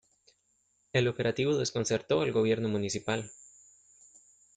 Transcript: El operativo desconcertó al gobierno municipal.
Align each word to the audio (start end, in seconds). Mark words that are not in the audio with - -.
El 0.93 1.07
operativo 1.07 1.55
desconcertó 1.55 2.21
al 2.21 2.31
gobierno 2.31 2.67
municipal. 2.69 3.29